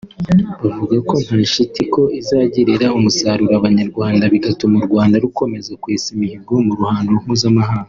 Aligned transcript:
bakavuga 0.61 0.95
nta 1.25 1.39
shiti 1.51 1.81
ko 1.93 2.01
izagirira 2.19 2.87
umusaruro 2.97 3.53
Abanyarwanda 3.59 4.23
bigatuma 4.33 4.75
u 4.81 4.85
Rwanda 4.89 5.15
rukomeza 5.25 5.71
kwesa 5.81 6.07
imihigo 6.15 6.53
mu 6.65 6.73
ruhando 6.79 7.09
mpuzamahanga 7.23 7.79